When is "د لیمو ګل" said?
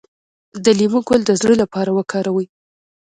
0.63-1.21